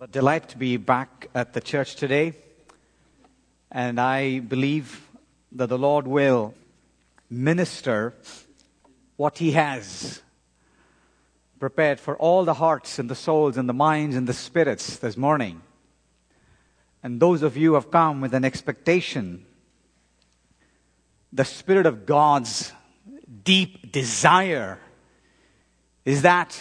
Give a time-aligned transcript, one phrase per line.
[0.00, 2.32] What a delight to be back at the church today.
[3.70, 5.06] And I believe
[5.52, 6.54] that the Lord will
[7.28, 8.14] minister
[9.18, 10.22] what He has
[11.58, 15.18] prepared for all the hearts and the souls and the minds and the spirits this
[15.18, 15.60] morning.
[17.02, 19.44] And those of you who have come with an expectation,
[21.30, 22.72] the Spirit of God's
[23.44, 24.78] deep desire
[26.06, 26.58] is that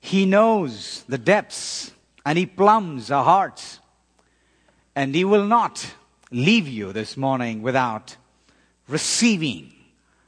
[0.00, 1.92] he knows the depths
[2.24, 3.80] and He plumbs our hearts.
[4.94, 5.94] And He will not
[6.30, 8.16] leave you this morning without
[8.86, 9.72] receiving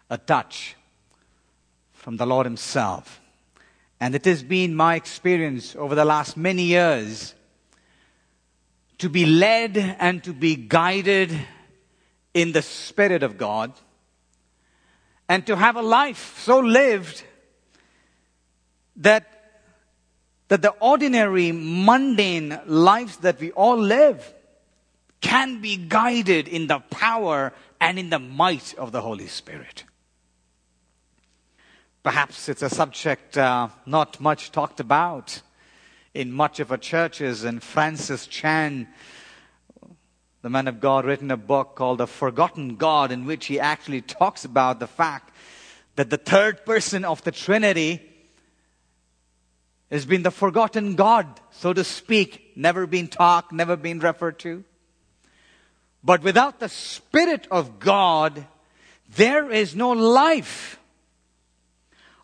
[0.09, 0.77] a touch
[1.93, 3.21] from the Lord Himself.
[4.01, 7.35] And it has been my experience over the last many years
[8.99, 11.37] to be led and to be guided
[12.33, 13.73] in the Spirit of God
[15.29, 17.23] and to have a life so lived
[18.97, 19.40] that
[20.51, 24.35] that the ordinary, mundane lives that we all live
[25.21, 29.85] can be guided in the power and in the might of the Holy Spirit.
[32.03, 35.41] Perhaps it's a subject uh, not much talked about
[36.15, 38.89] in much of our churches, and Francis Chan,
[40.43, 44.01] the man of God, written a book called The Forgotten God, in which he actually
[44.01, 45.33] talks about the fact
[45.95, 48.10] that the third person of the Trinity
[49.91, 54.65] has been the forgotten God, so to speak, never been talked, never been referred to.
[56.03, 58.47] But without the Spirit of God,
[59.17, 60.79] there is no life.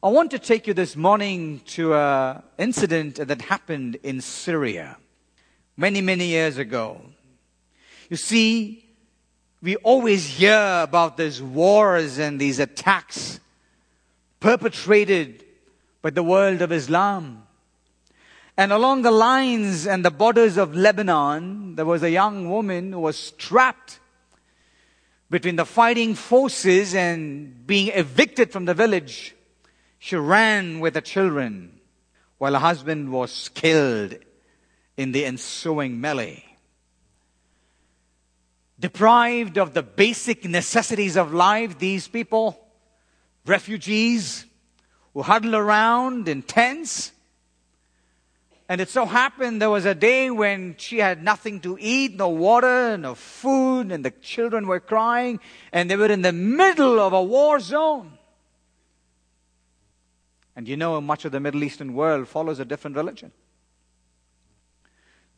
[0.02, 4.96] I want to take you this morning to an incident that happened in Syria
[5.76, 7.00] many, many years ago.
[8.08, 8.84] You see,
[9.60, 13.40] we always hear about these wars and these attacks
[14.38, 15.44] perpetrated
[16.02, 17.45] by the world of Islam.
[18.56, 23.00] And along the lines and the borders of Lebanon, there was a young woman who
[23.00, 24.00] was trapped
[25.28, 29.34] between the fighting forces and being evicted from the village.
[29.98, 31.80] She ran with the children
[32.38, 34.14] while her husband was killed
[34.96, 36.44] in the ensuing melee.
[38.78, 42.58] Deprived of the basic necessities of life, these people,
[43.44, 44.46] refugees
[45.12, 47.12] who huddle around in tents,
[48.68, 52.28] and it so happened there was a day when she had nothing to eat, no
[52.28, 55.38] water, no food, and the children were crying,
[55.72, 58.18] and they were in the middle of a war zone.
[60.56, 63.30] And you know, much of the Middle Eastern world follows a different religion.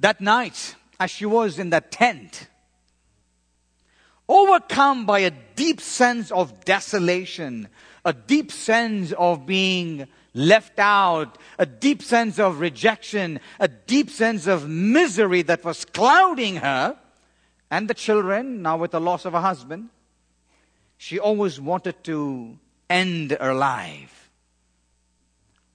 [0.00, 2.46] That night, as she was in that tent,
[4.28, 7.68] overcome by a deep sense of desolation,
[8.04, 14.46] a deep sense of being left out, a deep sense of rejection, a deep sense
[14.46, 16.98] of misery that was clouding her
[17.70, 19.90] and the children, now with the loss of a husband.
[20.96, 22.58] She always wanted to
[22.88, 24.30] end her life.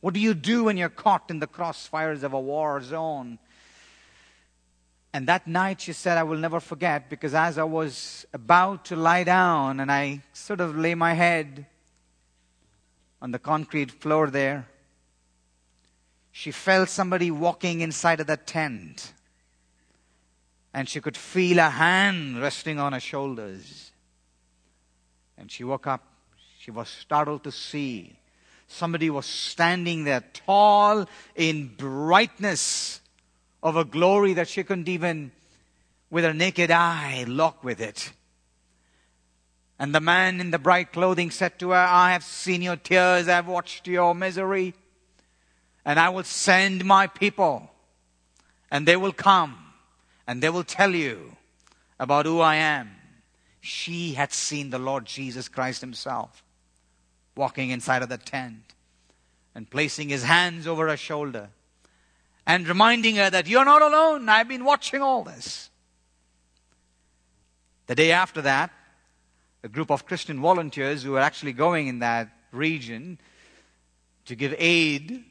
[0.02, 3.40] What do you do when you're caught in the crossfires of a war zone?
[5.14, 8.96] And that night she said, I will never forget because as I was about to
[8.96, 11.68] lie down and I sort of lay my head
[13.24, 14.68] on the concrete floor there.
[16.32, 19.14] She felt somebody walking inside of the tent.
[20.76, 23.92] And she could feel a hand resting on her shoulders.
[25.38, 26.04] And she woke up.
[26.60, 28.18] She was startled to see
[28.74, 33.02] somebody was standing there tall in brightness
[33.62, 35.32] of a glory that she couldn't even,
[36.10, 38.12] with her naked eye, look with it.
[39.80, 43.28] And the man in the bright clothing said to her, I have seen your tears,
[43.28, 44.74] I have watched your misery,
[45.84, 47.70] and I will send my people,
[48.72, 49.74] and they will come,
[50.28, 51.36] and they will tell you
[52.00, 52.92] about who I am.
[53.62, 56.44] She had seen the Lord Jesus Christ Himself
[57.36, 58.74] walking inside of the tent
[59.56, 61.50] and placing His hands over her shoulder
[62.46, 64.28] and reminding her that you're not alone.
[64.30, 65.70] I've been watching all this.
[67.88, 68.72] The day after that,
[69.64, 73.18] a group of Christian volunteers who were actually going in that region
[74.26, 75.24] to give aid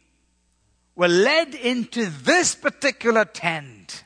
[0.96, 4.04] were led into this particular tent.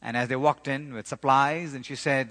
[0.00, 2.30] And as they walked in with supplies, and she said,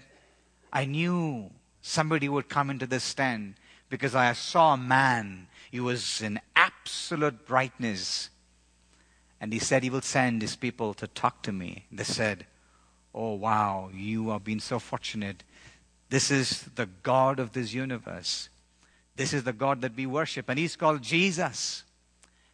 [0.71, 1.49] I knew
[1.81, 3.55] somebody would come into this tent
[3.89, 5.47] because I saw a man.
[5.71, 8.29] He was in absolute brightness.
[9.39, 11.85] And he said he will send his people to talk to me.
[11.91, 12.45] They said,
[13.13, 15.43] Oh, wow, you have been so fortunate
[16.11, 18.49] this is the God of this universe.
[19.15, 20.49] This is the God that we worship.
[20.49, 21.85] And He's called Jesus.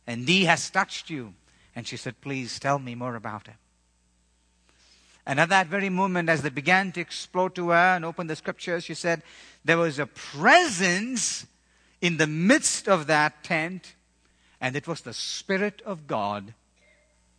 [0.06, 1.33] And He has touched you.
[1.75, 3.56] And she said, Please tell me more about him.
[5.25, 8.36] And at that very moment, as they began to explore to her and open the
[8.36, 9.24] scriptures, she said,
[9.65, 11.48] There was a presence
[12.00, 13.95] in the midst of that tent,
[14.62, 16.53] and it was the Spirit of God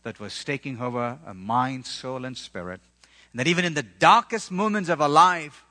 [0.03, 2.81] that was taking over her mind, soul, and spirit.
[3.32, 5.64] And that even in the darkest moments of her life,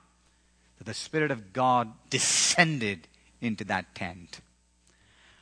[0.78, 3.08] that the Spirit of God descended
[3.42, 4.42] into that tent.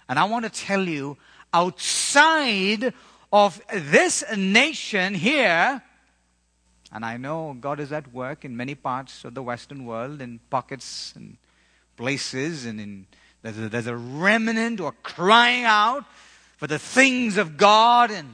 [0.08, 1.18] And I want to tell you,
[1.54, 2.94] outside
[3.32, 5.82] of this nation here,
[6.92, 10.40] and I know God is at work in many parts of the Western world, in
[10.50, 11.38] pockets and
[11.98, 13.08] places, and in,
[13.42, 16.06] there's, a, there's a remnant are crying out
[16.58, 18.30] for the things of God and,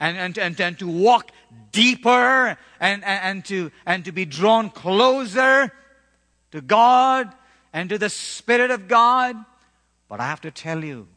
[0.00, 1.30] and, and, and, and to walk
[1.70, 5.72] deeper and, and, and, to, and to be drawn closer
[6.54, 7.32] to God
[7.72, 9.36] and to the Spirit of God.
[10.08, 11.08] But I have to tell you,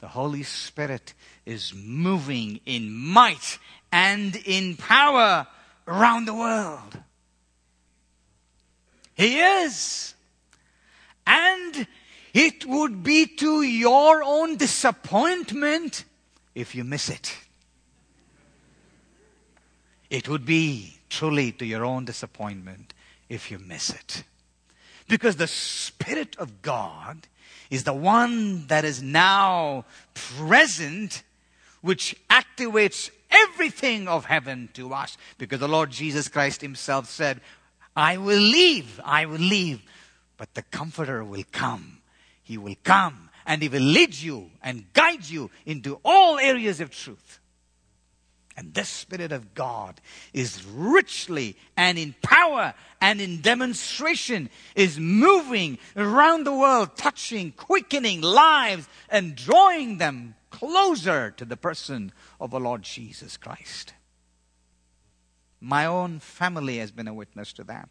[0.00, 1.12] the Holy Spirit
[1.44, 3.58] is moving in might
[3.92, 5.46] and in power
[5.86, 6.98] around the world.
[9.14, 10.14] He is.
[11.26, 11.86] And
[12.32, 16.04] it would be to your own disappointment
[16.54, 17.36] if you miss it.
[20.08, 22.94] It would be truly to your own disappointment
[23.28, 24.24] if you miss it.
[25.08, 27.28] Because the Spirit of God
[27.70, 31.22] is the one that is now present,
[31.80, 37.40] which activates everything of heaven to us because the Lord Jesus Christ himself said,
[37.94, 39.82] I will leave, I will leave,
[40.36, 41.98] but the Comforter will come.
[42.42, 46.90] He will come and he will lead you and guide you into all areas of
[46.90, 47.40] truth.
[48.56, 50.00] And this Spirit of God
[50.32, 52.72] is richly and in power
[53.02, 61.32] and in demonstration is moving around the world, touching, quickening lives and drawing them closer
[61.32, 63.92] to the person of the Lord Jesus Christ.
[65.60, 67.90] My own family has been a witness to that.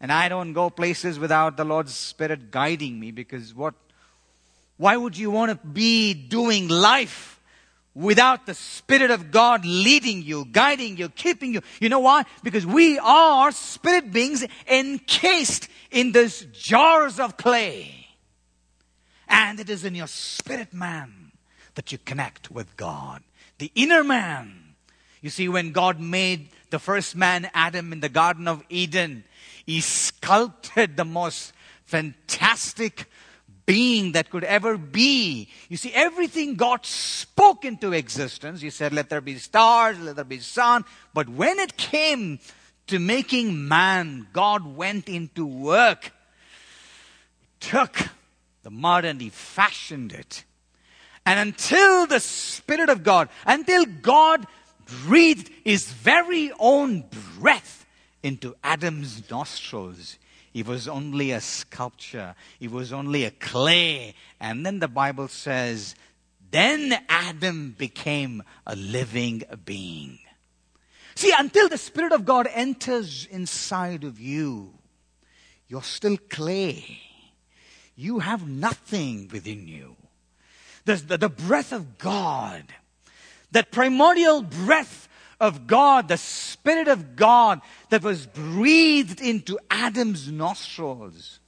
[0.00, 3.74] And I don't go places without the Lord's Spirit guiding me because what,
[4.76, 7.35] why would you want to be doing life
[7.96, 11.62] without the Spirit of God leading you, guiding you, keeping you?
[11.80, 12.24] You know why?
[12.42, 18.06] Because we are spirit beings encased in these jars of clay.
[19.26, 21.32] And it is in your spirit man
[21.74, 23.22] that you connect with God.
[23.58, 24.74] The inner man.
[25.22, 29.24] You see, when God made the first man, Adam, in the Garden of Eden,
[29.64, 31.54] he sculpted the most
[31.86, 33.06] fantastic
[33.66, 35.48] being that could ever be.
[35.68, 38.60] You see, everything God spoke into existence.
[38.60, 40.84] He said, let there be stars, let there be sun.
[41.12, 42.38] But when it came
[42.86, 46.12] to making man, God went into work,
[47.58, 48.08] took
[48.62, 50.44] the mud and he fashioned it.
[51.24, 54.46] And until the Spirit of God, until God
[55.04, 57.04] breathed his very own
[57.38, 57.84] breath
[58.22, 60.18] into Adam's nostrils,
[60.56, 62.34] he was only a sculpture.
[62.60, 64.14] It was only a clay.
[64.40, 65.94] And then the Bible says,
[66.50, 70.18] then Adam became a living being.
[71.14, 74.72] See, until the Spirit of God enters inside of you,
[75.68, 77.00] you're still clay.
[77.94, 79.94] You have nothing within you
[80.86, 82.64] the, the, the breath of God,
[83.50, 85.06] that primordial breath
[85.40, 91.40] of God, the Spirit of God that was breathed into Adam's nostrils,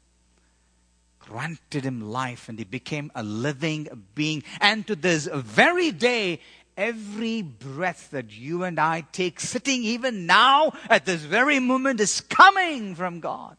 [1.18, 4.42] granted him life and he became a living being.
[4.60, 6.40] And to this very day,
[6.76, 12.20] every breath that you and I take, sitting even now at this very moment, is
[12.20, 13.56] coming from God.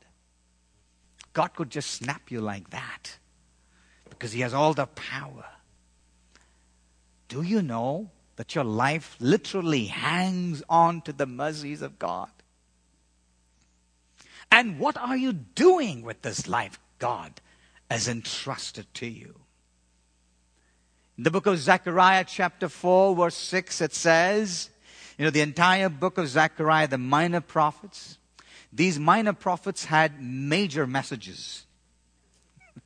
[1.33, 3.17] God could just snap you like that
[4.09, 5.45] because He has all the power.
[7.27, 8.09] Do you know
[8.39, 12.29] that your life literally hangs on to the mercies of God?
[14.50, 17.41] And what are you doing with this life God
[17.91, 19.36] has entrusted to you?
[21.17, 24.69] In the book of Zechariah, chapter 4, verse 6, it says,
[25.17, 28.19] you know, the entire book of Zechariah, the minor prophets,
[28.72, 31.65] these minor prophets had major messages.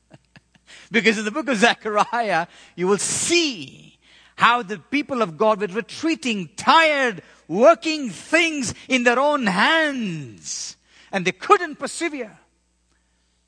[0.90, 3.93] because in the book of Zechariah, you will see
[4.36, 10.76] how the people of God were retreating, tired, working things in their own hands.
[11.12, 12.38] And they couldn't persevere.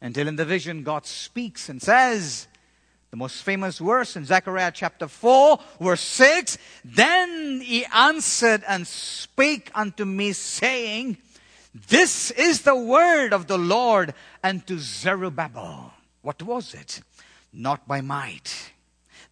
[0.01, 2.47] Until in the vision, God speaks and says,
[3.11, 9.71] the most famous verse in Zechariah chapter 4, verse 6 Then he answered and spake
[9.75, 11.17] unto me, saying,
[11.89, 14.13] This is the word of the Lord
[14.45, 15.93] unto Zerubbabel.
[16.23, 17.01] What was it?
[17.53, 18.73] Not by might,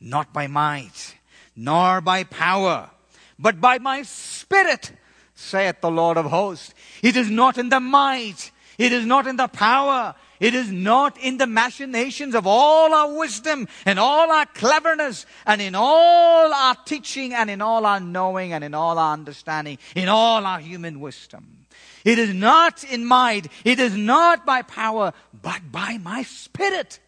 [0.01, 1.17] not by might,
[1.57, 2.91] nor by power,
[3.39, 4.93] but by my Spirit,
[5.35, 6.75] saith the Lord of hosts.
[7.03, 11.19] It is not in the might, it is not in the power, it is not
[11.19, 16.77] in the machinations of all our wisdom and all our cleverness and in all our
[16.85, 21.01] teaching and in all our knowing and in all our understanding, in all our human
[21.01, 21.67] wisdom.
[22.05, 26.99] It is not in might, it is not by power, but by my spirit.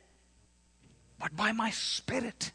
[1.18, 2.52] But by my spirit.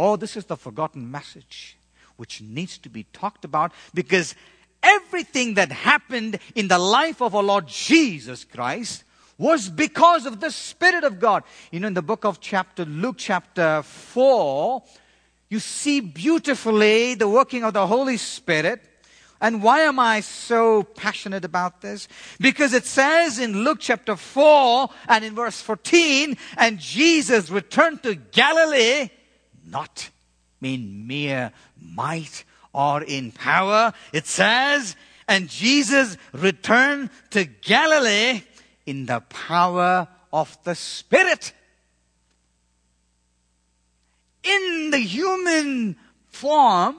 [0.00, 1.76] Oh, this is the forgotten message
[2.18, 4.36] which needs to be talked about because
[4.80, 9.02] everything that happened in the life of our Lord Jesus Christ
[9.38, 11.42] was because of the Spirit of God.
[11.72, 14.84] You know, in the book of chapter, Luke chapter 4,
[15.48, 18.80] you see beautifully the working of the Holy Spirit.
[19.40, 22.06] And why am I so passionate about this?
[22.38, 28.14] Because it says in Luke chapter 4 and in verse 14, and Jesus returned to
[28.14, 29.10] Galilee,
[29.70, 30.10] not
[30.60, 33.92] in mere might or in power.
[34.12, 34.96] It says,
[35.26, 38.42] and Jesus returned to Galilee
[38.86, 41.52] in the power of the Spirit.
[44.42, 45.96] In the human
[46.28, 46.96] form,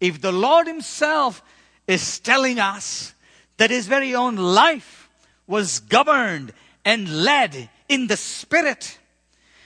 [0.00, 1.42] if the Lord Himself
[1.86, 3.14] is telling us
[3.58, 5.08] that His very own life
[5.46, 6.52] was governed
[6.84, 8.98] and led in the Spirit,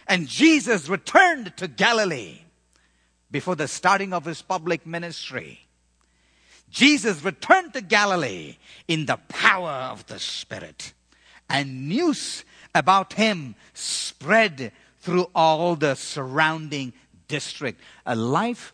[0.09, 2.39] and Jesus returned to Galilee
[3.31, 5.69] before the starting of His public ministry,
[6.71, 10.93] Jesus returned to Galilee in the power of the Spirit
[11.49, 16.93] and news about him spread through all the surrounding
[17.27, 17.81] district.
[18.05, 18.73] A life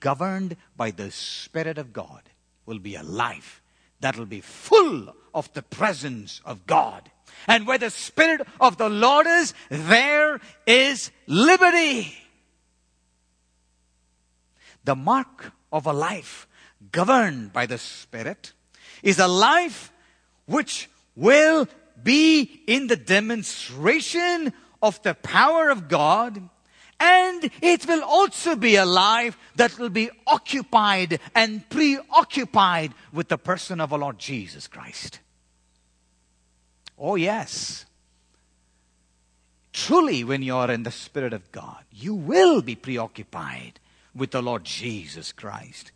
[0.00, 2.22] governed by the Spirit of God
[2.66, 3.62] will be a life
[4.00, 7.10] that will be full of the presence of God.
[7.46, 12.16] And where the Spirit of the Lord is, there is liberty.
[14.84, 16.46] The mark of a life
[16.92, 18.52] governed by the Spirit
[19.02, 19.92] is a life
[20.46, 21.68] which will
[22.02, 26.48] be in the demonstration of the power of God.
[27.00, 33.38] And it will also be a life that will be occupied and preoccupied with the
[33.38, 35.20] person of our Lord Jesus Christ.
[36.98, 37.86] Oh, yes.
[39.72, 43.80] Truly, when you are in the Spirit of God, you will be preoccupied
[44.14, 45.90] with the Lord Jesus Christ.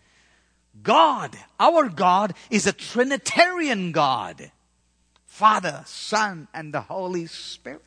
[0.82, 4.50] God, our God, is a Trinitarian God.
[5.26, 7.82] Father, Son, and the Holy Spirit.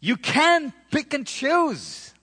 [0.00, 2.14] You can't pick and choose.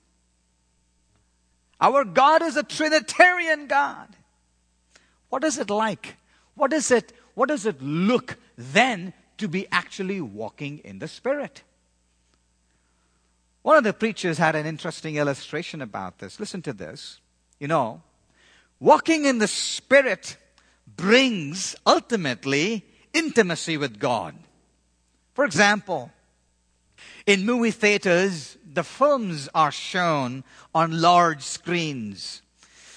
[1.81, 4.15] Our God is a Trinitarian God.
[5.29, 6.15] What is it like?
[6.55, 7.11] What is it?
[7.35, 11.63] What does it look then to be actually walking in the Spirit?
[13.61, 16.39] One of the preachers had an interesting illustration about this.
[16.39, 17.19] Listen to this.
[17.59, 18.01] You know,
[18.79, 20.37] walking in the Spirit
[20.95, 24.35] brings ultimately intimacy with God.
[25.33, 26.11] For example,
[27.25, 32.41] in movie theaters, the films are shown on large screens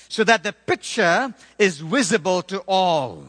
[0.09, 3.25] so that the picture is visible to all.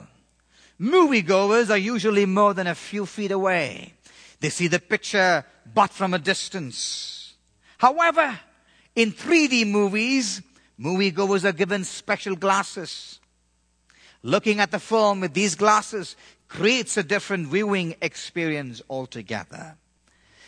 [0.79, 3.93] Moviegoers are usually more than a few feet away.
[4.39, 5.43] They see the picture
[5.73, 7.33] but from a distance.
[7.77, 8.39] However,
[8.95, 10.41] in 3D movies,
[10.79, 13.19] moviegoers are given special glasses.
[14.23, 16.15] Looking at the film with these glasses
[16.47, 19.77] creates a different viewing experience altogether.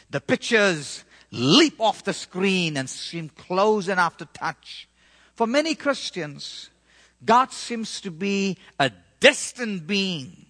[0.09, 4.89] The pictures leap off the screen and seem close enough to touch.
[5.35, 6.69] For many Christians,
[7.23, 10.45] God seems to be a distant being.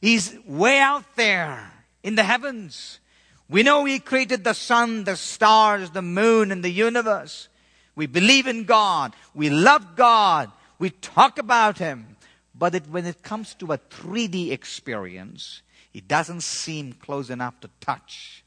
[0.00, 1.70] He's way out there
[2.02, 2.98] in the heavens.
[3.50, 7.48] We know He created the sun, the stars, the moon, and the universe.
[7.94, 9.14] We believe in God.
[9.34, 10.50] We love God.
[10.78, 12.16] We talk about Him.
[12.54, 15.60] But it, when it comes to a 3D experience,
[15.92, 18.44] it doesn't seem close enough to touch.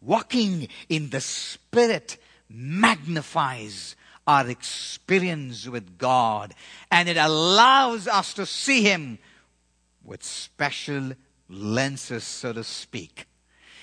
[0.00, 6.54] Walking in the Spirit magnifies our experience with God
[6.90, 9.18] and it allows us to see Him
[10.04, 11.12] with special
[11.48, 13.26] lenses, so to speak.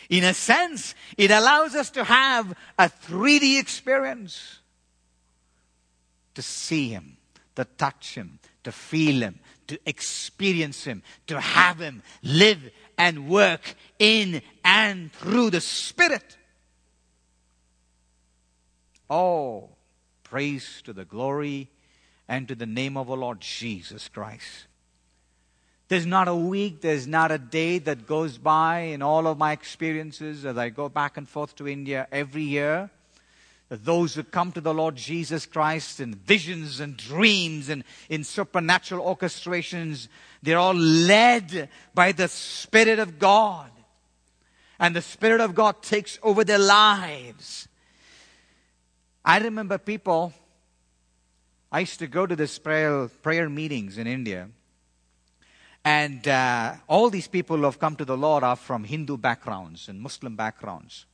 [0.09, 4.59] In a sense, it allows us to have a 3D experience
[6.35, 7.17] to see Him,
[7.55, 13.75] to touch Him, to feel Him, to experience Him, to have Him live and work
[13.99, 16.37] in and through the Spirit.
[19.09, 19.69] Oh,
[20.31, 21.67] praise to the glory
[22.29, 24.65] and to the name of our Lord Jesus Christ.
[25.89, 29.51] There's not a week, there's not a day that goes by in all of my
[29.51, 32.89] experiences as I go back and forth to India every year
[33.67, 38.23] that those who come to the Lord Jesus Christ in visions and dreams and in
[38.23, 40.07] supernatural orchestrations,
[40.41, 43.69] they're all led by the Spirit of God.
[44.79, 47.67] And the Spirit of God takes over their lives.
[49.23, 50.33] I remember people,
[51.71, 54.49] I used to go to this prayer, prayer meetings in India.
[55.85, 59.87] And uh, all these people who have come to the Lord are from Hindu backgrounds
[59.89, 61.05] and Muslim backgrounds.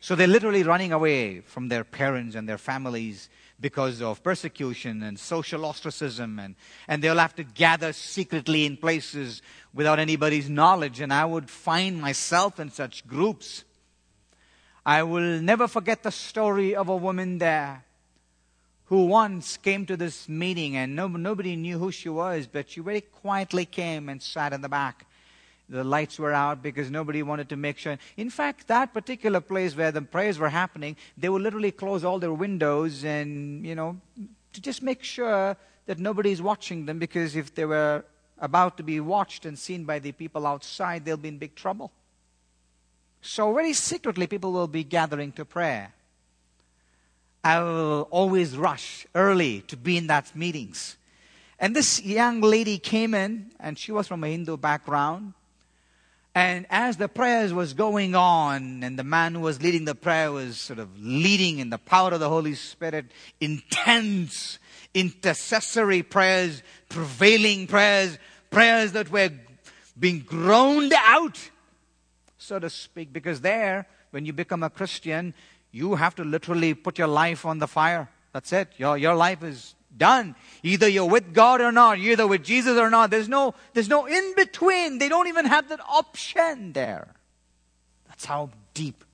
[0.00, 3.28] So they're literally running away from their parents and their families
[3.60, 6.56] because of persecution and social ostracism, and,
[6.88, 9.40] and they'll have to gather secretly in places
[9.72, 10.98] without anybody's knowledge.
[11.00, 13.62] And I would find myself in such groups.
[14.84, 17.84] I will never forget the story of a woman there
[18.86, 22.80] who once came to this meeting and no, nobody knew who she was, but she
[22.80, 25.06] very quietly came and sat in the back.
[25.68, 27.96] The lights were out because nobody wanted to make sure.
[28.16, 32.18] In fact, that particular place where the prayers were happening, they would literally close all
[32.18, 34.00] their windows and, you know,
[34.52, 38.04] to just make sure that nobody's watching them because if they were
[38.38, 41.92] about to be watched and seen by the people outside, they'll be in big trouble.
[43.22, 45.92] So, very secretly, people will be gathering to prayer.
[47.44, 50.96] I will always rush early to be in that meetings.
[51.58, 55.34] And this young lady came in, and she was from a Hindu background.
[56.34, 60.32] And as the prayers was going on, and the man who was leading the prayer
[60.32, 63.06] was sort of leading in the power of the Holy Spirit,
[63.40, 64.58] intense
[64.94, 68.18] intercessory prayers, prevailing prayers,
[68.50, 69.30] prayers that were
[69.98, 71.38] being groaned out,
[72.42, 75.34] so to speak, because there, when you become a Christian,
[75.70, 78.08] you have to literally put your life on the fire.
[78.32, 78.68] That's it.
[78.76, 80.34] Your, your life is done.
[80.62, 83.10] Either you're with God or not, you're either with Jesus or not.
[83.10, 84.98] There's no, there's no in between.
[84.98, 87.14] They don't even have that option there.
[88.08, 89.04] That's how deep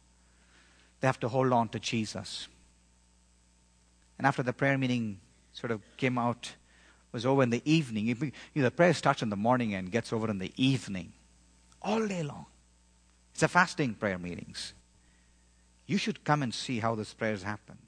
[1.01, 2.49] they have to hold on to Jesus.
[4.19, 5.21] And after the prayer meeting
[5.53, 6.55] sort of came out,
[7.13, 8.07] was over in the evening.
[8.07, 11.13] You know, the prayer starts in the morning and gets over in the evening.
[11.83, 12.47] All day long.
[13.39, 14.75] It's a fasting prayer meetings.
[15.87, 17.79] You should come and see how those prayers happen.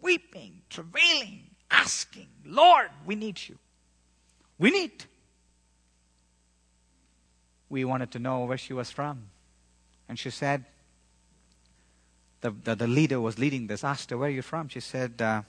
[0.00, 3.58] Weeping, travailing, asking, Lord, we need you.
[4.56, 5.04] We need.
[7.68, 9.24] We wanted to know where she was from.
[10.08, 10.64] And she said,
[12.40, 14.68] the, the, the leader was leading this, asked her, Where are you from?
[14.68, 15.42] She said, uh,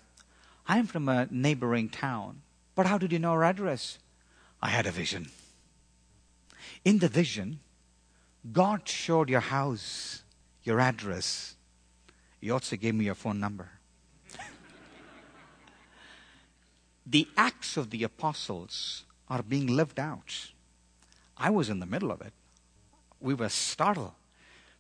[0.67, 2.41] I'm from a neighboring town.
[2.75, 3.97] But how did you know our address?
[4.61, 5.29] I had a vision.
[6.83, 7.61] In the vision,
[8.51, 10.23] God showed your house,
[10.63, 11.55] your address,
[12.39, 13.69] you also gave me your phone number.
[17.05, 20.51] the acts of the apostles are being lived out.
[21.35, 22.33] I was in the middle of it.
[23.19, 24.13] We were startled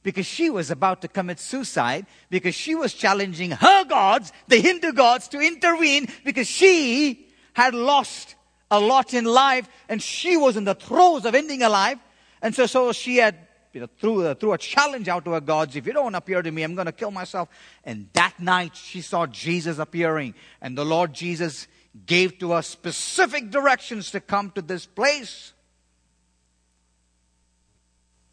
[0.03, 4.93] because she was about to commit suicide because she was challenging her gods, the Hindu
[4.93, 8.35] gods, to intervene because she had lost
[8.69, 11.97] a lot in life and she was in the throes of ending her life.
[12.41, 13.46] And so, so she had
[13.77, 15.75] you know, threw, threw a challenge out to her gods.
[15.75, 17.47] If you don't appear to me, I'm going to kill myself.
[17.83, 20.33] And that night she saw Jesus appearing.
[20.63, 21.67] And the Lord Jesus
[22.07, 25.53] gave to her specific directions to come to this place.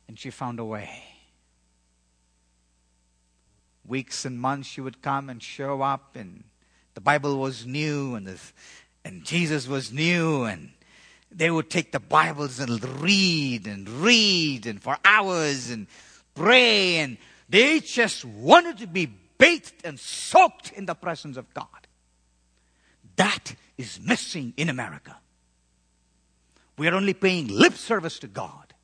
[0.09, 0.89] And she found a way.
[3.87, 6.45] Weeks and months she would come and show up, and
[6.95, 8.41] the Bible was new, and, the,
[9.05, 10.71] and Jesus was new, and
[11.37, 15.87] they would take the Bibles and read and read and for hours and
[16.35, 17.19] pray and
[17.49, 21.67] they just wanted to be bathed and soaked in the presence of God.
[23.17, 25.17] That is missing in America.
[26.79, 28.75] We are only paying lip service to God.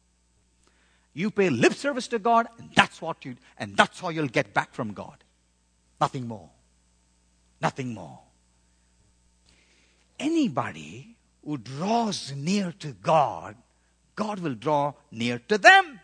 [1.13, 4.55] You pay lip service to God, and that's what you and that's how you'll get
[4.55, 5.25] back from God.
[6.01, 6.51] Nothing more.
[7.61, 8.21] Nothing more.
[10.19, 13.57] Anybody who draws near to God,
[14.16, 16.00] God will draw near to them.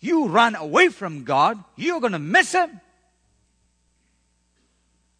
[0.00, 2.80] You run away from God, you're going to miss Him.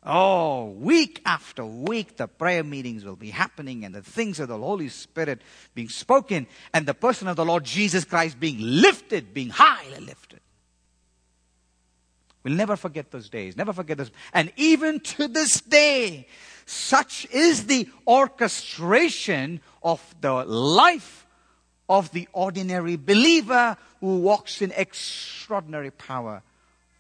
[0.03, 4.57] Oh, week after week, the prayer meetings will be happening and the things of the
[4.57, 5.43] Holy Spirit
[5.75, 10.41] being spoken and the person of the Lord Jesus Christ being lifted, being highly lifted.
[12.43, 14.11] We'll never forget those days, never forget those.
[14.33, 16.27] And even to this day,
[16.71, 21.27] such is the orchestration of the life
[21.89, 26.43] of the ordinary believer who walks in extraordinary power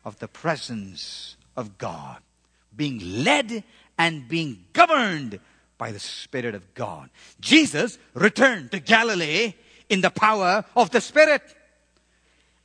[0.04, 2.18] of the presence of God,
[2.74, 3.64] being led
[3.98, 5.38] and being governed
[5.78, 7.10] by the Spirit of God.
[7.40, 9.54] Jesus returned to Galilee
[9.88, 11.42] in the power of the Spirit.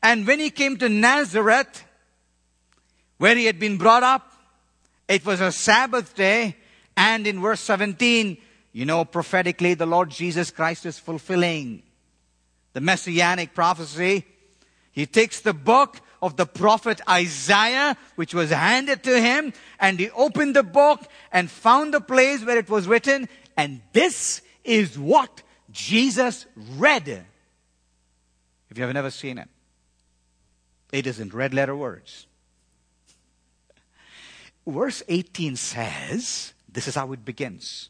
[0.02, 1.86] And when he came to Nazareth,
[3.18, 4.32] where he had been brought up.
[5.08, 6.56] It was a Sabbath day.
[6.98, 8.38] And in verse 17,
[8.72, 11.84] you know, prophetically, the Lord Jesus Christ is fulfilling
[12.74, 14.26] the messianic prophecy.
[14.92, 20.10] He takes the book of the prophet Isaiah, which was handed to him, and he
[20.12, 25.44] opened the book and found the place where it was written, and this is what
[25.72, 27.26] Jesus read.
[28.70, 29.48] If you have never seen it,
[30.92, 32.26] it is in red letter words.
[34.66, 37.90] Verse 18 says, this is how it begins.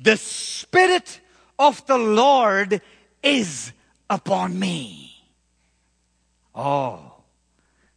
[0.00, 1.20] The Spirit
[1.58, 2.80] of the Lord
[3.22, 3.72] is
[4.08, 5.22] upon me.
[6.54, 7.12] Oh,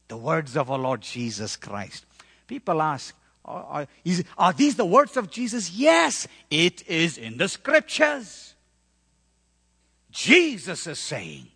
[0.07, 2.05] the words of our Lord Jesus Christ.
[2.47, 5.71] People ask, are, are, is, are these the words of Jesus?
[5.71, 8.55] Yes, it is in the scriptures.
[10.11, 11.47] Jesus is saying,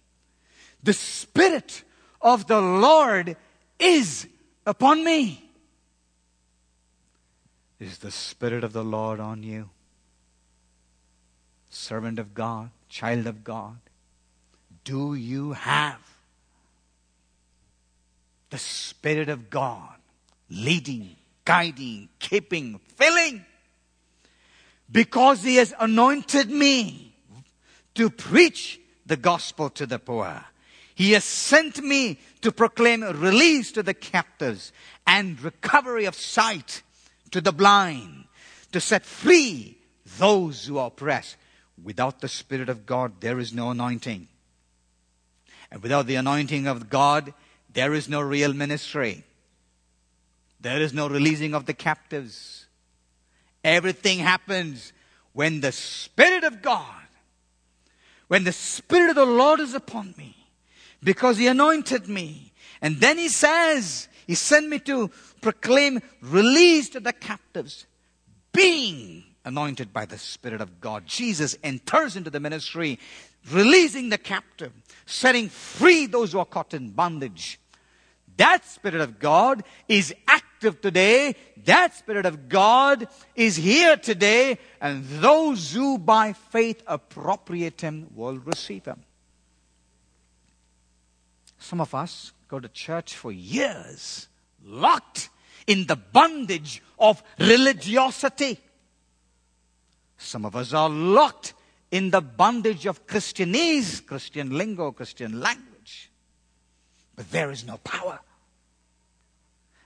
[0.81, 1.83] the Spirit
[2.21, 3.35] of the Lord
[3.77, 4.27] is
[4.65, 5.50] upon me.
[7.81, 9.71] Is the Spirit of the Lord on you?
[11.71, 13.79] Servant of God, child of God,
[14.83, 15.99] do you have
[18.51, 19.95] the Spirit of God
[20.47, 23.43] leading, guiding, keeping, filling?
[24.91, 27.15] Because He has anointed me
[27.95, 30.45] to preach the gospel to the poor.
[30.93, 34.71] He has sent me to proclaim release to the captives
[35.07, 36.83] and recovery of sight
[37.31, 38.25] to the blind,
[38.71, 39.77] to set free
[40.17, 41.37] those who are oppressed.
[41.81, 44.27] Without the Spirit of God, there is no anointing.
[45.71, 47.33] And without the anointing of God,
[47.73, 49.23] there is no real ministry.
[50.59, 52.67] There is no releasing of the captives.
[53.63, 54.93] Everything happens
[55.33, 56.85] when the Spirit of God,
[58.27, 60.35] when the Spirit of the Lord is upon me,
[61.01, 62.53] because He anointed me.
[62.81, 65.09] And then He says, He sent me to
[65.41, 67.85] proclaim release to the captives,
[68.53, 71.05] being anointed by the Spirit of God.
[71.05, 72.97] Jesus enters into the ministry,
[73.51, 74.71] releasing the captive,
[75.05, 77.59] setting free those who are caught in bondage.
[78.37, 81.35] That Spirit of God is active today.
[81.65, 84.59] That Spirit of God is here today.
[84.79, 89.03] And those who by faith appropriate Him will receive Him.
[91.59, 94.27] Some of us go to church for years
[94.63, 95.29] locked
[95.67, 98.59] in the bondage of religiosity.
[100.17, 101.53] Some of us are locked
[101.91, 106.11] in the bondage of Christianese, Christian lingo, Christian language.
[107.15, 108.19] But there is no power.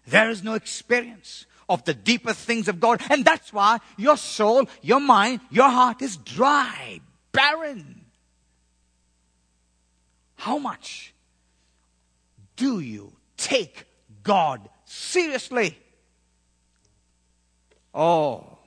[0.07, 2.99] There is no experience of the deeper things of God.
[3.11, 6.99] And that's why your soul, your mind, your heart is dry,
[7.31, 8.05] barren.
[10.35, 11.14] How much
[12.55, 13.85] do you take
[14.23, 15.77] God seriously.
[17.93, 18.57] Oh,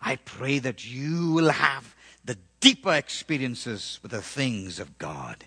[0.00, 1.94] I pray that you will have
[2.24, 5.44] the deeper experiences with the things of God.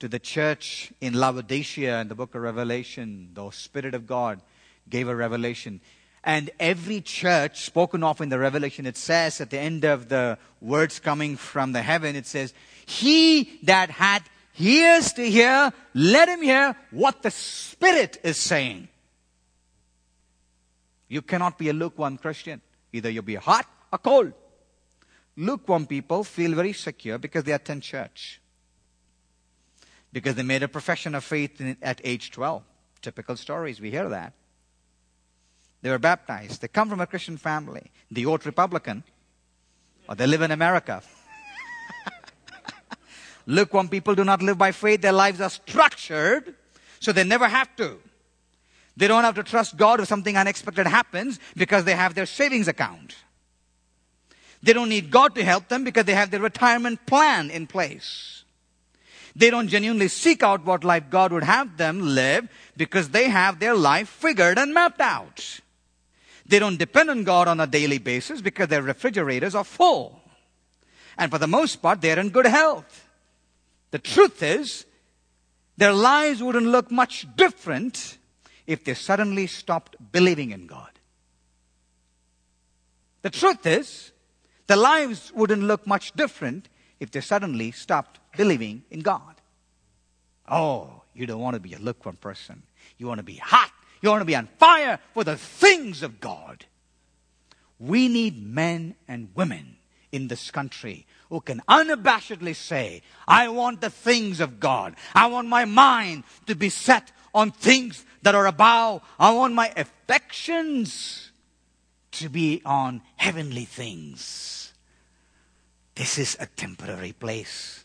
[0.00, 4.40] To the church in Laodicea in the book of Revelation, the Spirit of God
[4.88, 5.80] gave a revelation.
[6.22, 10.38] And every church spoken of in the Revelation, it says at the end of the
[10.60, 12.52] words coming from the heaven, it says,
[12.84, 13.90] He that
[14.56, 18.88] had ears to hear, let him hear what the Spirit is saying.
[21.08, 22.60] You cannot be a lukewarm Christian.
[22.92, 24.32] Either you'll be hot or cold.
[25.36, 28.40] Lukewarm people feel very secure because they attend church.
[30.12, 32.62] Because they made a profession of faith at age 12.
[33.02, 34.32] Typical stories, we hear that.
[35.82, 36.62] They were baptized.
[36.62, 37.92] They come from a Christian family.
[38.10, 39.04] The old Republican,
[40.08, 41.02] or they live in America.
[43.46, 45.00] Lukewarm people do not live by faith.
[45.02, 46.54] Their lives are structured
[47.00, 47.98] so they never have to.
[48.96, 52.66] They don't have to trust God if something unexpected happens because they have their savings
[52.66, 53.14] account.
[54.62, 58.44] They don't need God to help them because they have their retirement plan in place.
[59.36, 63.60] They don't genuinely seek out what life God would have them live because they have
[63.60, 65.60] their life figured and mapped out.
[66.46, 70.20] They don't depend on God on a daily basis because their refrigerators are full.
[71.18, 73.05] And for the most part, they're in good health.
[73.90, 74.84] The truth is,
[75.76, 78.18] their lives wouldn't look much different
[78.66, 80.90] if they suddenly stopped believing in God.
[83.22, 84.12] The truth is,
[84.66, 86.68] their lives wouldn't look much different
[86.98, 89.34] if they suddenly stopped believing in God.
[90.48, 92.62] Oh, you don't want to be a lukewarm person.
[92.98, 93.70] You want to be hot.
[94.02, 96.66] You want to be on fire for the things of God.
[97.78, 99.76] We need men and women
[100.12, 104.94] in this country who can unabashedly say, I want the things of God.
[105.14, 109.02] I want my mind to be set on things that are above.
[109.18, 111.30] I want my affections
[112.12, 114.72] to be on heavenly things.
[115.94, 117.84] This is a temporary place.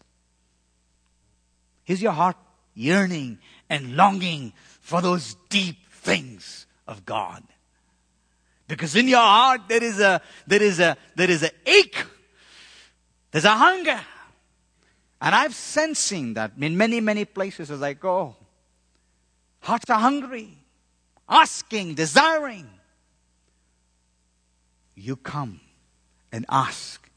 [1.87, 2.37] Is your heart
[2.73, 7.43] yearning and longing for those deep things of God?
[8.67, 12.05] Because in your heart there is a there is a there is a ache.
[13.31, 13.99] There's a hunger.
[15.21, 18.35] And I've sensing that in many, many places as I go.
[19.61, 20.57] Hearts are hungry,
[21.29, 22.67] asking, desiring.
[24.95, 25.61] You come
[26.31, 27.09] and ask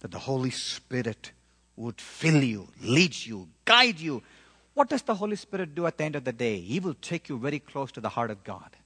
[0.00, 1.32] that the Holy Spirit
[1.76, 4.22] would fill you, lead you, guide you.
[4.74, 6.58] What does the Holy Spirit do at the end of the day?
[6.58, 8.76] He will take you very close to the heart of God.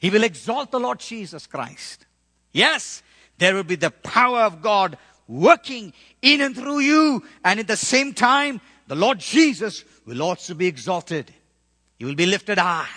[0.00, 2.06] He will exalt the Lord Jesus Christ.
[2.52, 3.02] Yes,
[3.38, 7.22] there will be the power of God working in and through you.
[7.44, 11.32] And at the same time, the Lord Jesus will also be exalted.
[11.98, 12.88] He will be lifted high.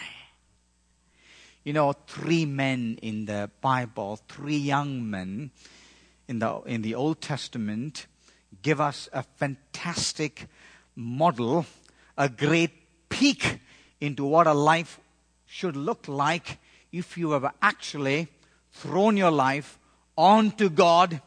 [1.63, 5.51] You know, three men in the Bible, three young men
[6.27, 8.07] in the, in the Old Testament
[8.61, 10.47] give us a fantastic
[10.95, 11.65] model,
[12.17, 12.71] a great
[13.09, 13.59] peek
[13.99, 14.99] into what a life
[15.45, 16.57] should look like
[16.91, 18.27] if you have actually
[18.71, 19.79] thrown your life
[20.17, 21.21] onto God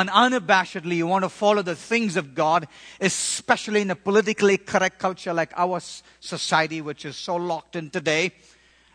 [0.00, 2.66] and unabashedly you want to follow the things of God,
[3.00, 5.80] especially in a politically correct culture like our
[6.18, 8.32] society, which is so locked in today.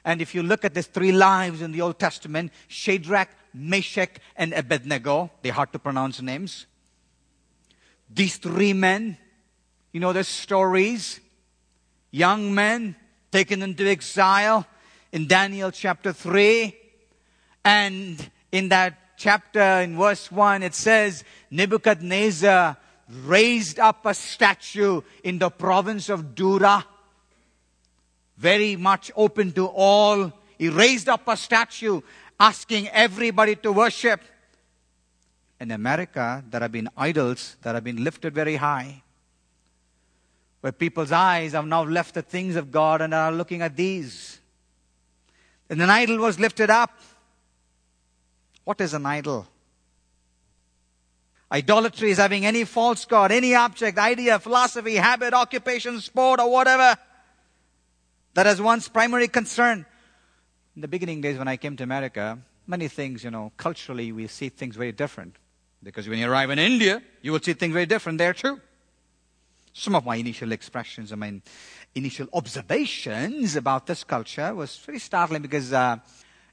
[0.03, 4.53] And if you look at these three lives in the Old Testament, Shadrach, Meshach, and
[4.53, 6.65] Abednego, they're hard to pronounce names.
[8.09, 9.17] These three men,
[9.93, 11.21] you know their stories.
[12.11, 12.97] Young men
[13.31, 14.65] taken into exile
[15.13, 16.75] in Daniel chapter 3.
[17.63, 22.77] And in that chapter, in verse 1, it says, Nebuchadnezzar
[23.25, 26.85] raised up a statue in the province of Dura,
[28.37, 30.31] very much open to all.
[30.57, 32.01] He raised up a statue
[32.39, 34.21] asking everybody to worship.
[35.59, 39.03] In America, there have been idols that have been lifted very high,
[40.61, 44.39] where people's eyes have now left the things of God and are looking at these.
[45.69, 46.97] And an idol was lifted up
[48.69, 49.47] what is an idol?
[51.51, 56.95] Idolatry is having any false god, any object, idea, philosophy, habit, occupation, sport, or whatever
[58.35, 59.87] that has one's primary concern.
[60.75, 64.27] In the beginning days when I came to America, many things, you know, culturally we
[64.27, 65.37] see things very different.
[65.81, 68.61] Because when you arrive in India, you will see things very different there too.
[69.73, 71.41] Some of my initial expressions, I mean,
[71.95, 75.97] initial observations about this culture was very startling because uh,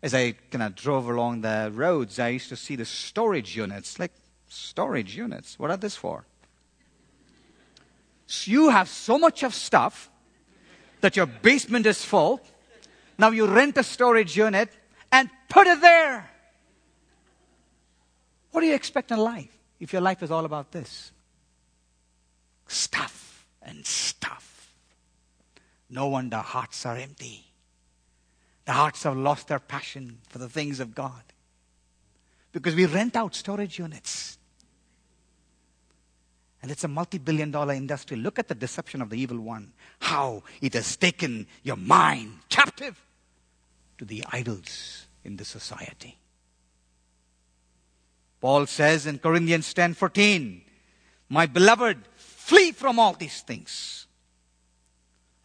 [0.02, 3.98] as I kind of drove along the roads, I used to see the storage units.
[3.98, 4.12] Like,
[4.48, 5.58] storage units?
[5.58, 6.24] What are this for?
[8.26, 10.10] So you have so much of stuff
[11.00, 12.40] that your basement is full.
[13.18, 14.70] Now you rent a storage unit
[15.12, 16.28] and put it there.
[18.50, 21.12] What do you expect in life if your life is all about this?
[22.66, 24.74] Stuff and stuff.
[25.88, 27.45] No wonder hearts are empty.
[28.66, 31.22] The hearts have lost their passion for the things of God.
[32.52, 34.38] Because we rent out storage units.
[36.60, 38.16] And it's a multi billion dollar industry.
[38.16, 39.72] Look at the deception of the evil one.
[40.00, 43.00] How it has taken your mind captive
[43.98, 46.18] to the idols in the society.
[48.40, 50.62] Paul says in Corinthians 10 14,
[51.28, 54.06] My beloved, flee from all these things.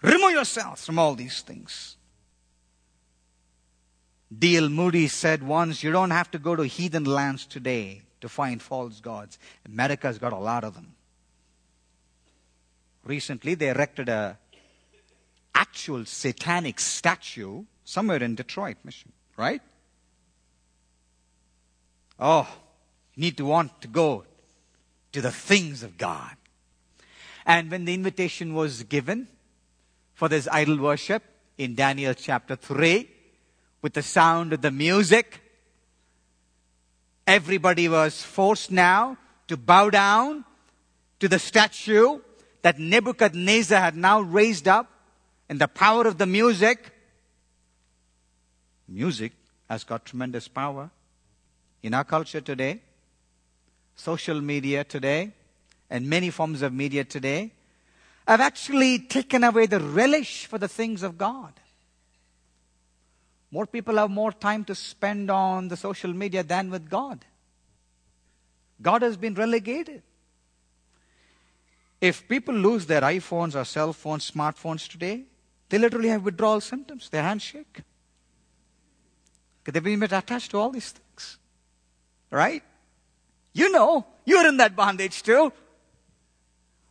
[0.02, 1.98] Remove yourselves from all these things.
[4.38, 4.70] D.L.
[4.70, 9.00] Moody said once, You don't have to go to heathen lands today to find false
[9.00, 9.38] gods.
[9.66, 10.96] America's got a lot of them.
[13.04, 14.38] Recently, they erected a
[15.54, 19.62] actual satanic statue somewhere in Detroit, Michigan, right?
[22.20, 22.48] Oh,
[23.16, 24.24] you need to want to go
[25.12, 26.36] to the things of God.
[27.46, 29.28] And when the invitation was given
[30.14, 31.24] for this idol worship
[31.58, 33.10] in Daniel chapter 3,
[33.82, 35.42] with the sound of the music.
[37.26, 39.18] Everybody was forced now
[39.48, 40.46] to bow down
[41.20, 42.20] to the statue
[42.62, 44.90] that Nebuchadnezzar had now raised up
[45.50, 46.92] and the power of the music.
[48.88, 49.34] Music
[49.70, 50.90] has got tremendous power
[51.84, 52.82] in our culture today,
[53.96, 55.32] social media today,
[55.90, 57.52] and many forms of media today
[58.28, 61.54] have actually taken away the relish for the things of God.
[63.52, 67.26] More people have more time to spend on the social media than with God.
[68.82, 70.02] God has been relegated.
[72.00, 75.26] If people lose their iPhones or cell phones, smartphones today,
[75.72, 77.08] They literally have withdrawal symptoms.
[77.08, 77.82] Their hands shake.
[79.64, 81.38] They've been attached to all these things.
[82.30, 82.62] Right?
[83.54, 85.54] You know, you're in that bondage too.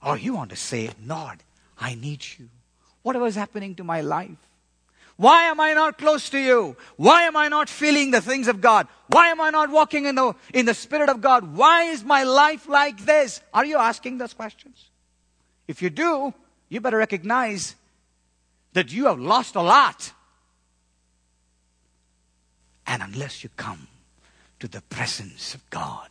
[0.02, 1.42] Or you want to say, Lord,
[1.78, 2.48] I need you.
[3.02, 4.38] Whatever is happening to my life?
[5.20, 6.78] Why am I not close to you?
[6.96, 8.88] Why am I not feeling the things of God?
[9.08, 11.54] Why am I not walking in the, in the Spirit of God?
[11.54, 13.42] Why is my life like this?
[13.52, 14.88] Are you asking those questions?
[15.68, 16.32] If you do,
[16.70, 17.74] you better recognize
[18.72, 20.10] that you have lost a lot.
[22.86, 23.88] And unless you come
[24.58, 26.08] to the presence of God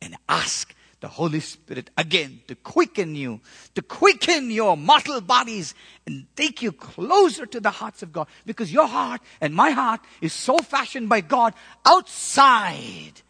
[0.00, 3.40] and ask the Holy Spirit again to quicken you,
[3.74, 5.74] to quicken your mortal bodies
[6.06, 8.28] and take you closer to the hearts of God.
[8.46, 13.20] Because your heart and my heart is so fashioned by God outside,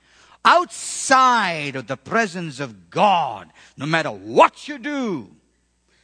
[0.45, 3.49] outside of the presence of God.
[3.79, 5.31] No matter what you do,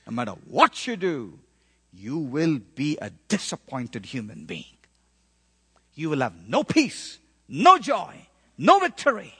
[0.06, 1.38] no matter what you do,
[1.92, 4.64] you will be a disappointed human being.
[5.94, 8.26] You will have no peace, no joy,
[8.56, 9.34] no victory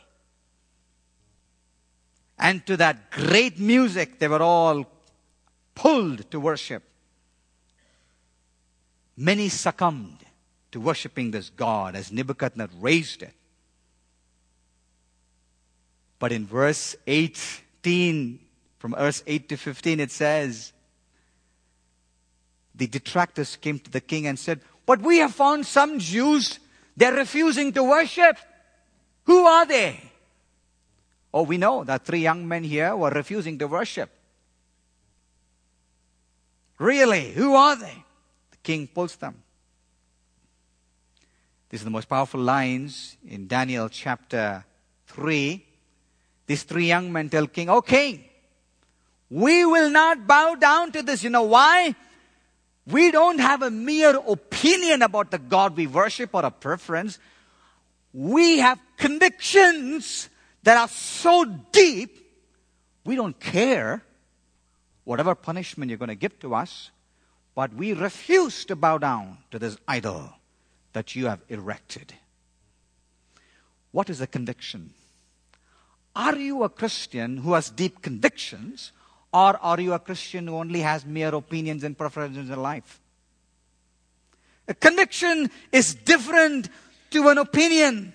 [2.39, 4.87] and to that great music, they were all
[5.75, 6.83] pulled to worship.
[9.17, 10.19] Many succumbed
[10.71, 13.35] to worshiping this God as Nebuchadnezzar raised it.
[16.19, 18.39] But in verse 18,
[18.79, 20.73] from verse 8 to 15, it says,
[22.79, 26.61] the detractors came to the king and said, But we have found some Jews,
[26.97, 28.37] they're refusing to worship.
[29.25, 30.08] Who are they?
[31.33, 34.11] Oh, we know that three young men here were refusing to worship.
[36.79, 37.33] Really?
[37.33, 38.05] Who are they?
[38.51, 39.43] The king pulls them.
[41.71, 44.65] These are the most powerful lines in Daniel chapter
[45.09, 45.65] 3.
[46.47, 48.25] These three young men tell king, Oh king,
[49.29, 51.23] we will not bow down to this.
[51.23, 51.95] You know why?
[52.87, 57.19] We don't have a mere opinion about the God we worship or a preference.
[58.15, 60.31] We have convictions
[60.63, 62.17] that are so deep,
[63.05, 64.03] we don't care
[65.05, 66.91] whatever punishment you're going to give to us,
[67.55, 70.33] but we refuse to bow down to this idol
[70.93, 72.15] that you have erected.
[73.91, 74.91] What is a conviction?
[76.15, 78.93] Are you a Christian who has deep convictions,
[79.33, 83.01] or are you a Christian who only has mere opinions and preferences in life?
[84.67, 86.69] A conviction is different
[87.11, 88.15] to an opinion.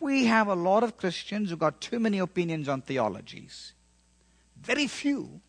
[0.00, 3.74] We have a lot of Christians who got too many opinions on theologies.
[4.60, 5.40] Very few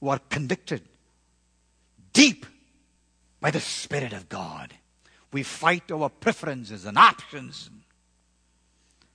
[0.00, 0.82] who are convicted
[2.12, 2.44] deep
[3.40, 4.74] by the Spirit of God.
[5.32, 7.70] We fight over preferences and options,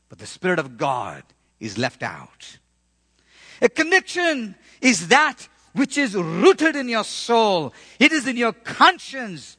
[0.07, 1.23] but the Spirit of God
[1.59, 2.57] is left out.
[3.61, 9.57] A conviction is that which is rooted in your soul, it is in your conscience.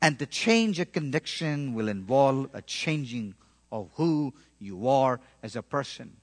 [0.00, 3.34] And to change a conviction will involve a changing
[3.72, 6.16] of who you are as a person.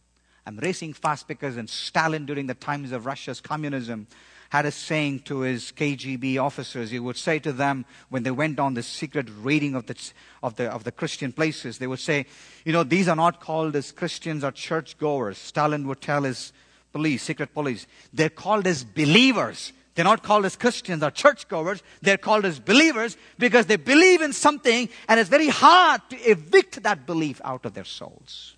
[0.45, 4.07] I'm racing fast because in Stalin, during the times of Russia's communism,
[4.49, 6.89] had a saying to his KGB officers.
[6.89, 10.55] He would say to them when they went on the secret raiding of the, of
[10.55, 12.25] the, of the Christian places, they would say,
[12.65, 15.37] you know, these are not called as Christians or churchgoers.
[15.37, 16.51] Stalin would tell his
[16.91, 19.71] police, secret police, they're called as believers.
[19.95, 21.83] They're not called as Christians or churchgoers.
[22.01, 26.83] They're called as believers because they believe in something and it's very hard to evict
[26.83, 28.55] that belief out of their souls.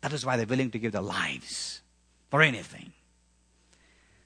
[0.00, 1.80] That is why they're willing to give their lives
[2.30, 2.92] for anything.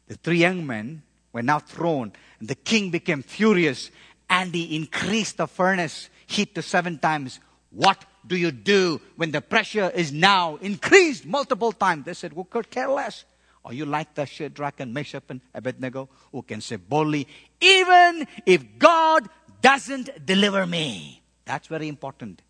[0.06, 1.02] The three young men
[1.32, 3.90] were now thrown, and the king became furious
[4.28, 7.40] and he increased the furnace heat to seven times.
[7.70, 12.04] What do you do when the pressure is now increased multiple times?
[12.04, 13.24] They said, We could care less.
[13.66, 17.26] Are you like the Shadrach and Meshach and Abednego who can say boldly,
[17.60, 19.28] even if God
[19.60, 21.20] doesn't deliver me?
[21.46, 22.42] That's very important.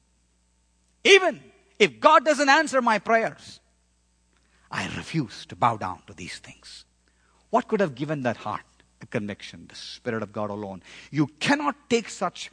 [1.04, 1.40] Even
[1.78, 3.60] if God doesn't answer my prayers,
[4.70, 6.84] I refuse to bow down to these things.
[7.48, 8.66] What could have given that heart
[9.00, 9.68] a conviction?
[9.70, 10.82] The Spirit of God alone.
[11.10, 12.50] You cannot take such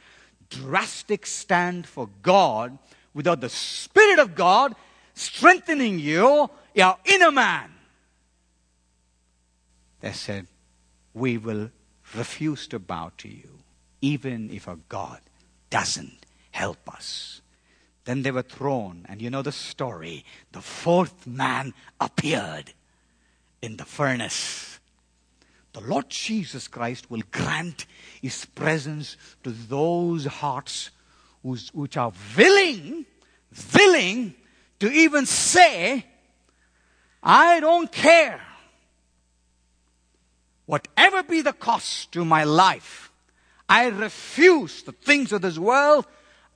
[0.48, 2.78] drastic stand for God
[3.12, 4.74] without the Spirit of God
[5.12, 7.73] strengthening you, your inner man.
[10.04, 10.48] They said,
[11.14, 11.70] We will
[12.14, 13.60] refuse to bow to you,
[14.02, 15.22] even if our God
[15.70, 17.40] doesn't help us.
[18.04, 20.26] Then they were thrown, and you know the story.
[20.52, 22.74] The fourth man appeared
[23.62, 24.78] in the furnace.
[25.72, 27.86] The Lord Jesus Christ will grant
[28.20, 30.90] His presence to those hearts
[31.42, 33.06] which are willing,
[33.74, 34.34] willing
[34.80, 36.04] to even say,
[37.22, 38.42] I don't care
[40.66, 43.10] whatever be the cost to my life,
[43.68, 46.06] I refuse the things of this world.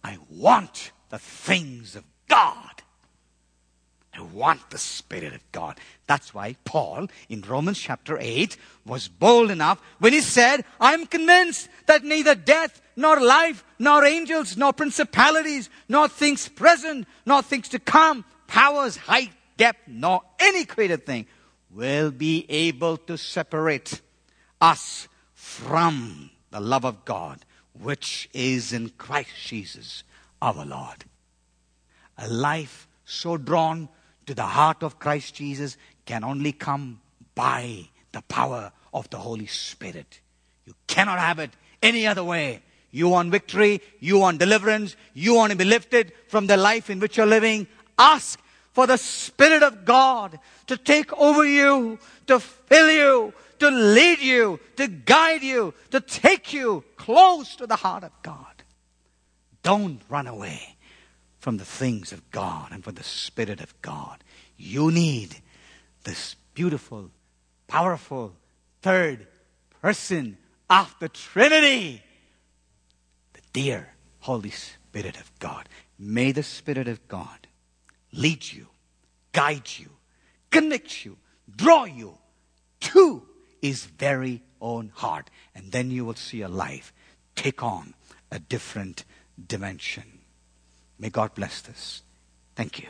[0.05, 2.83] I want the things of God.
[4.15, 5.79] I want the Spirit of God.
[6.07, 11.69] That's why Paul in Romans chapter 8 was bold enough when he said, I'm convinced
[11.87, 17.79] that neither death, nor life, nor angels, nor principalities, nor things present, nor things to
[17.79, 21.27] come, powers, height, depth, nor any created thing
[21.79, 24.01] will be able to separate
[24.61, 27.45] us from the love of God,
[27.81, 30.03] which is in Christ Jesus
[30.43, 31.05] our Lord.
[32.19, 33.89] A life so drawn
[34.27, 37.01] to the heart of Christ Jesus can only come
[37.37, 40.21] by the power of the Holy Spirit.
[40.67, 41.51] You cannot have it
[41.81, 42.61] any other way.
[42.91, 46.99] You want victory, you want deliverance, you want to be lifted from the life in
[46.99, 47.69] which you're living.
[47.97, 48.41] Ask
[48.79, 51.99] for the Spirit of God to take over you,
[52.29, 57.75] to fill you, to lead you, to guide you, to take you close to the
[57.75, 58.63] heart of God.
[59.65, 60.77] Don't run away
[61.41, 64.23] from the things of God and from the Spirit of God.
[64.57, 65.35] You need
[66.05, 67.11] this beautiful,
[67.67, 68.37] powerful
[68.81, 69.27] third
[69.83, 70.39] person
[70.71, 72.01] of the Trinity,
[73.33, 73.89] the dear
[74.21, 75.69] Holy Spirit of God.
[75.99, 77.48] May the Spirit of God
[78.13, 78.67] lead you,
[79.33, 79.91] guide you,
[80.51, 81.19] connect you,
[81.55, 82.19] draw you
[82.81, 83.23] to
[83.61, 85.31] his very own heart.
[85.55, 86.93] And then you will see your life
[87.35, 87.95] take on
[88.31, 89.05] a different
[89.47, 90.21] dimension.
[90.99, 92.03] May God bless this.
[92.57, 92.89] Thank you.